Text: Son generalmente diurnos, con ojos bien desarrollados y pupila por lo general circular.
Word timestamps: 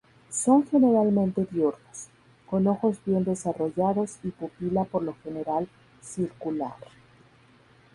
Son 0.31 0.65
generalmente 0.65 1.45
diurnos, 1.51 2.07
con 2.49 2.65
ojos 2.65 2.97
bien 3.05 3.23
desarrollados 3.23 4.15
y 4.23 4.29
pupila 4.31 4.83
por 4.83 5.03
lo 5.03 5.13
general 5.23 5.67
circular. 6.01 6.73